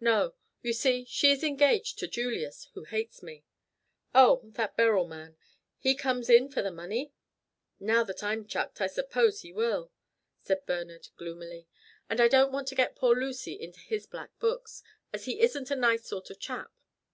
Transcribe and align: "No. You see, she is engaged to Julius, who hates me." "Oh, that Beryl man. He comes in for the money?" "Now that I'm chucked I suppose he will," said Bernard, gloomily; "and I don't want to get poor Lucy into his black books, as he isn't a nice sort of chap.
"No. 0.00 0.34
You 0.60 0.74
see, 0.74 1.06
she 1.06 1.30
is 1.30 1.42
engaged 1.42 1.98
to 2.00 2.06
Julius, 2.06 2.68
who 2.74 2.84
hates 2.84 3.22
me." 3.22 3.46
"Oh, 4.14 4.42
that 4.52 4.76
Beryl 4.76 5.08
man. 5.08 5.38
He 5.78 5.94
comes 5.94 6.28
in 6.28 6.50
for 6.50 6.60
the 6.60 6.70
money?" 6.70 7.14
"Now 7.80 8.04
that 8.04 8.22
I'm 8.22 8.44
chucked 8.46 8.82
I 8.82 8.86
suppose 8.86 9.40
he 9.40 9.50
will," 9.50 9.90
said 10.42 10.66
Bernard, 10.66 11.08
gloomily; 11.16 11.68
"and 12.06 12.20
I 12.20 12.28
don't 12.28 12.52
want 12.52 12.68
to 12.68 12.74
get 12.74 12.96
poor 12.96 13.16
Lucy 13.18 13.54
into 13.58 13.80
his 13.80 14.04
black 14.04 14.38
books, 14.38 14.82
as 15.10 15.24
he 15.24 15.40
isn't 15.40 15.70
a 15.70 15.74
nice 15.76 16.04
sort 16.04 16.28
of 16.28 16.38
chap. 16.38 16.70